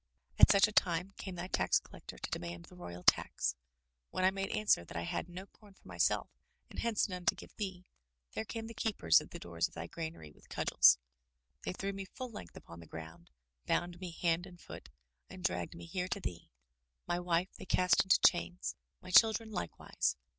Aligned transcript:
At 0.39 0.49
such 0.51 0.67
a 0.67 0.71
time 0.71 1.13
came 1.17 1.35
thy 1.35 1.47
tax 1.47 1.77
collector 1.79 2.17
to 2.17 2.31
demand 2.31 2.65
the 2.65 2.75
royal 2.75 3.03
tax. 3.03 3.53
When 4.09 4.23
I 4.25 4.31
made 4.31 4.49
answer 4.49 4.83
that 4.83 4.97
I 4.97 5.03
had 5.03 5.29
no 5.29 5.45
com 5.45 5.75
for 5.75 5.87
myself 5.87 6.27
and 6.71 6.79
hence 6.79 7.07
none 7.07 7.23
to 7.27 7.35
give 7.35 7.55
thee, 7.57 7.85
there 8.33 8.43
came 8.43 8.65
the 8.65 8.73
keepers 8.73 9.21
of 9.21 9.29
the 9.29 9.37
doors 9.37 9.67
of 9.67 9.75
thy 9.75 9.85
granary 9.85 10.31
with 10.31 10.49
cudgels. 10.49 10.97
They 11.61 11.73
threw 11.73 11.93
me 11.93 12.05
full 12.05 12.31
length 12.31 12.57
upon 12.57 12.79
the 12.79 12.87
ground, 12.87 13.29
bound 13.67 13.99
me 13.99 14.09
hand 14.09 14.47
and 14.47 14.59
foot 14.59 14.89
and 15.29 15.43
dragged 15.43 15.75
me 15.75 15.85
here 15.85 16.07
to 16.07 16.19
thee. 16.19 16.49
My 17.05 17.19
wife 17.19 17.49
they 17.55 17.65
cast 17.65 18.01
into 18.01 18.19
chains— 18.21 18.75
^my 19.03 19.15
children 19.15 19.51
likewise. 19.51 20.15